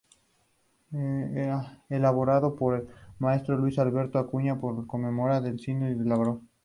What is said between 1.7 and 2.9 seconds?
Elaborado por el